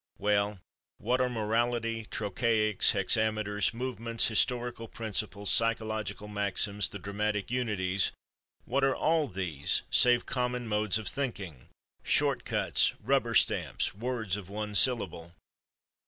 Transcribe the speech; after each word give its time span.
Well, 0.17 0.57
what 0.97 1.21
are 1.21 1.29
morality, 1.29 2.07
trochaics, 2.09 2.89
hexameters, 2.93 3.71
movements, 3.71 4.25
historical 4.25 4.87
principles, 4.87 5.51
psychological 5.51 6.27
maxims, 6.27 6.89
the 6.89 6.97
dramatic 6.97 7.51
unities—what 7.51 8.83
are 8.83 8.95
all 8.95 9.27
these 9.27 9.83
save 9.91 10.25
common 10.25 10.67
modes 10.67 10.97
of 10.97 11.07
thinking, 11.07 11.69
short 12.01 12.45
cuts, 12.45 12.95
rubber 12.99 13.35
stamps, 13.35 13.93
words 13.93 14.37
of 14.37 14.49
one 14.49 14.73
syllable? 14.73 15.35